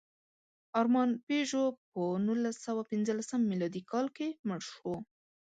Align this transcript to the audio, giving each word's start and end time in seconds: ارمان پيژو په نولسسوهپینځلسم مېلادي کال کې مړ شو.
ارمان 0.79 1.09
پيژو 1.25 1.65
په 1.91 2.01
نولسسوهپینځلسم 2.25 3.41
مېلادي 3.51 3.81
کال 3.91 4.07
کې 4.17 4.27
مړ 4.47 4.59
شو. 4.71 4.93